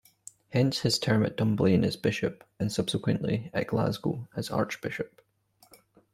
Hence 0.49 0.79
his 0.79 0.97
term 0.97 1.23
at 1.23 1.37
Dunblane 1.37 1.83
as 1.85 1.95
Bishop 1.95 2.43
and 2.59 2.71
subsequently 2.71 3.51
at 3.53 3.67
Glasgow 3.67 4.27
as 4.35 4.49
Archbishop. 4.49 5.21